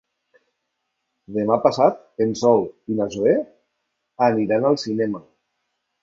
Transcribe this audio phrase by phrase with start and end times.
[1.33, 3.33] Demà passat en Sol i na Zoè
[4.29, 5.21] aniran al cinema.